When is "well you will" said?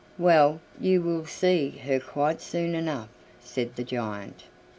0.17-1.27